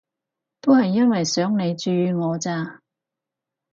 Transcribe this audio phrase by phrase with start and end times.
[0.61, 2.81] 都係因為想你注意我咋